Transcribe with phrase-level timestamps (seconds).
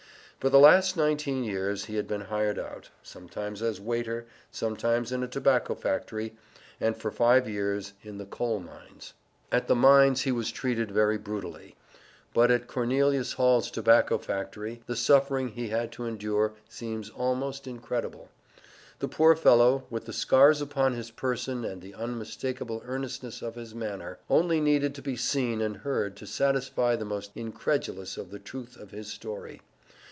[0.39, 5.21] For the last nineteen years he had been hired out, sometimes as waiter, sometimes in
[5.21, 6.35] a tobacco factory,
[6.79, 9.13] and for five years in the Coal Mines.
[9.51, 11.75] At the mines he was treated very brutally,
[12.33, 18.27] but at Cornelius Hall's Tobacco factory, the suffering he had to endure seems almost incredible.
[18.97, 23.75] The poor fellow, with the scars upon his person and the unmistakable earnestness of his
[23.75, 28.39] manner, only needed to be seen and heard to satisfy the most incredulous of the
[28.39, 29.61] truth of his story.